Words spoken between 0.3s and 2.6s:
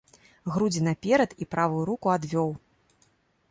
Грудзі наперад і правую руку адвёў.